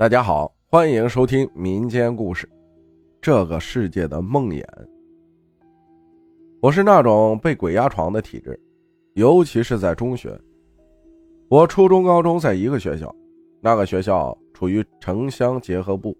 [0.00, 2.46] 大家好，欢迎收听民间故事
[3.20, 4.64] 《这个世界的梦魇》。
[6.62, 8.58] 我是那种被鬼压床的体质，
[9.12, 10.40] 尤其是在中学。
[11.50, 13.14] 我初中、高中在一个学校，
[13.60, 16.16] 那个学校处于城乡结合部，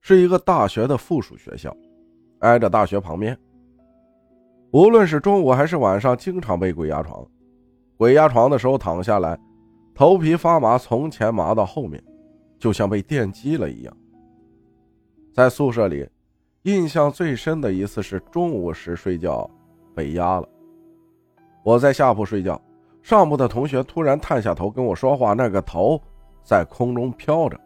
[0.00, 1.72] 是一个大学的附属学校，
[2.40, 3.38] 挨着大学旁边。
[4.72, 7.24] 无论是中午还是晚上，经常被鬼压床。
[7.96, 9.38] 鬼压床的时候躺下来，
[9.94, 12.02] 头皮发麻，从前麻到后面。
[12.58, 13.96] 就像被电击了一样。
[15.32, 16.08] 在宿舍里，
[16.62, 19.48] 印象最深的一次是中午时睡觉
[19.94, 20.48] 被压了。
[21.62, 22.60] 我在下铺睡觉，
[23.02, 26.00] 上铺的同学突然探下头跟我说话，那个头
[26.42, 27.60] 在空中飘着，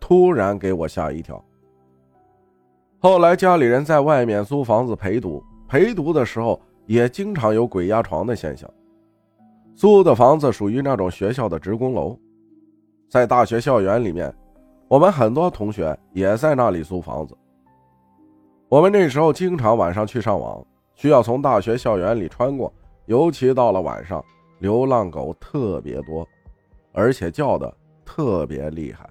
[0.00, 1.42] 突然给我吓一跳。
[2.98, 8.68] 后来家里人在外面租房子陪读，陪读的时候也经常有鬼压床的现象。
[9.74, 12.18] 租的房子属于那种学校的职工楼。
[13.12, 14.34] 在大学校园里面，
[14.88, 17.36] 我们很多同学也在那里租房子。
[18.70, 22.72] 我们那时候经常晚上去上网，需要从大学校园里穿过，
[23.04, 24.24] 尤其到了晚上，
[24.60, 26.26] 流浪狗特别多，
[26.90, 27.70] 而且叫的
[28.02, 29.06] 特别厉害。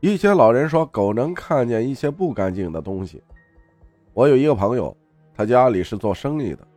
[0.00, 3.22] 一些老人说，狗能看见一些不干净的东西。
[4.12, 4.94] 我有一个朋友，
[5.34, 6.68] 他家里是做生意的，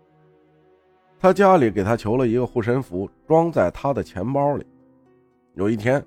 [1.20, 4.66] 他家里给他求了一个护身符，装在他的钱包里。
[5.56, 6.04] 有一天，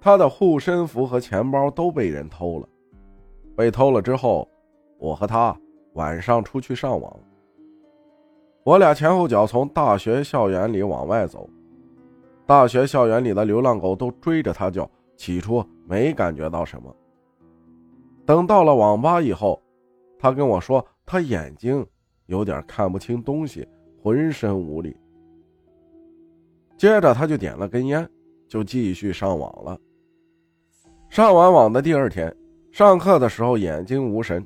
[0.00, 2.68] 他的护身符和钱包都被人偷了。
[3.56, 4.48] 被偷了之后，
[4.98, 5.56] 我和他
[5.94, 7.20] 晚上出去上网。
[8.64, 11.48] 我俩前后脚从大学校园里往外走，
[12.46, 14.88] 大学校园里的流浪狗都追着他叫。
[15.16, 16.94] 起初没感觉到什么，
[18.24, 19.60] 等到了网吧以后，
[20.16, 21.84] 他跟我说他眼睛
[22.26, 23.66] 有点看不清东西，
[24.00, 24.96] 浑身无力。
[26.76, 28.08] 接着他就点了根烟。
[28.48, 29.78] 就继续上网了。
[31.08, 32.34] 上完网的第二天，
[32.72, 34.44] 上课的时候眼睛无神，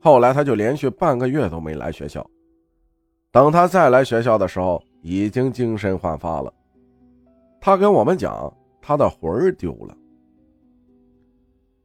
[0.00, 2.26] 后来他就连续半个月都没来学校。
[3.30, 6.52] 等他再来学校的时候，已经精神焕发了。
[7.60, 9.96] 他跟我们讲，他的魂儿丢了。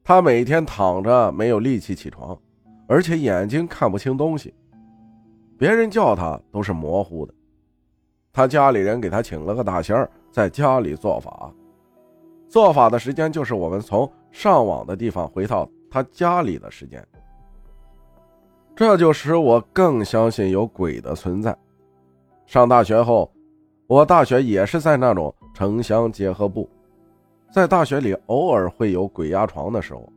[0.04, 2.38] 他每天躺着没有力气起床，
[2.88, 4.54] 而且眼睛看不清东西，
[5.58, 7.34] 别人叫他都是模糊的。
[8.34, 10.10] 他家里人给他请了个大仙儿。
[10.38, 11.52] 在家里做法，
[12.48, 17.04] 做法的时间就是我们从上网的地方回到他家里的时间。
[18.76, 21.58] 这就使我更相信有鬼的存在。
[22.46, 23.32] 上大学后，
[23.88, 26.70] 我大学也是在那种城乡结合部，
[27.52, 30.08] 在大学里偶尔会有鬼压床的时候。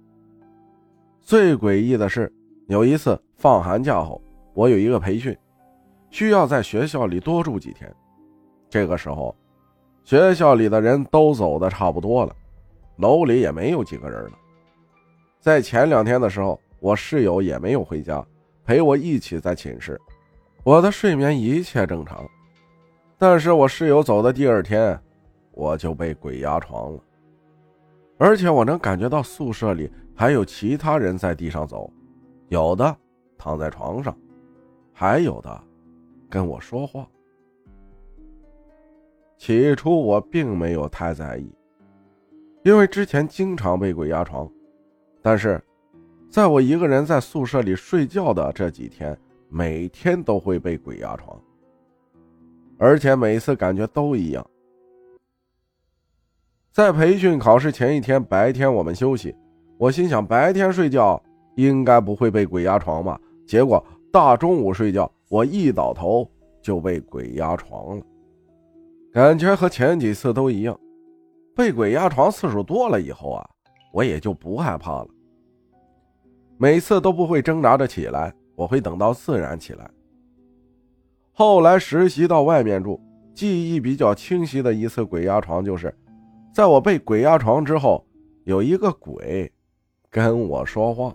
[1.22, 2.30] 最诡异的是，
[2.66, 4.20] 有一次放寒假后，
[4.52, 5.34] 我有一个培训，
[6.10, 7.90] 需要在学校里多住几天。
[8.68, 9.34] 这个时候。
[10.04, 12.34] 学校里的人都走的差不多了，
[12.96, 14.32] 楼里也没有几个人了。
[15.38, 18.24] 在前两天的时候，我室友也没有回家，
[18.64, 20.00] 陪我一起在寝室。
[20.62, 22.28] 我的睡眠一切正常，
[23.16, 25.00] 但是我室友走的第二天，
[25.52, 27.00] 我就被鬼压床了，
[28.18, 31.90] 而且我能感觉到宿舍里还有其他人在地上走，
[32.48, 32.94] 有的
[33.38, 34.14] 躺在床上，
[34.92, 35.64] 还有的
[36.28, 37.08] 跟我说话。
[39.40, 41.50] 起初我并没有太在意，
[42.62, 44.46] 因为之前经常被鬼压床。
[45.22, 45.58] 但是，
[46.28, 49.18] 在我一个人在宿舍里睡觉的这几天，
[49.48, 51.40] 每天都会被鬼压床，
[52.76, 54.46] 而且每次感觉都一样。
[56.70, 59.34] 在培训考试前一天白天，我们休息，
[59.78, 61.18] 我心想白天睡觉
[61.56, 63.18] 应该不会被鬼压床吧？
[63.46, 66.30] 结果大中午睡觉，我一倒头
[66.60, 68.04] 就被鬼压床了。
[69.12, 70.78] 感觉和前几次都一样，
[71.56, 73.50] 被鬼压床次数多了以后啊，
[73.92, 75.08] 我也就不害怕了。
[76.56, 79.90] 每次都不会挣扎着起来，我会等到自然起来。
[81.32, 83.00] 后来实习到外面住，
[83.34, 85.92] 记忆比较清晰的一次鬼压床，就是
[86.54, 88.06] 在我被鬼压床之后，
[88.44, 89.50] 有一个鬼
[90.08, 91.12] 跟我说话，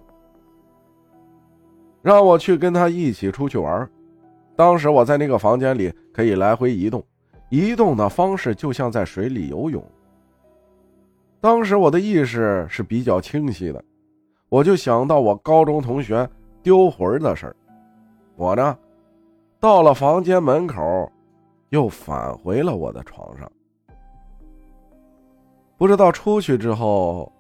[2.02, 3.90] 让我去跟他一起出去玩。
[4.54, 7.02] 当时我在那个房间里可以来回移动。
[7.56, 9.82] 移动的方式就像在水里游泳。
[11.40, 13.82] 当时我的意识是比较清晰的，
[14.50, 16.30] 我就想到我高中同学
[16.62, 17.56] 丢魂的事儿。
[18.36, 18.78] 我呢，
[19.58, 21.10] 到了房间门口，
[21.70, 23.50] 又返回了我的床上。
[25.78, 27.32] 不知道出去之后，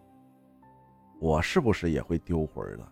[1.19, 2.89] 我是不是也会丢魂了？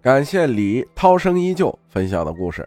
[0.00, 2.66] 感谢李涛声依旧分享的故事。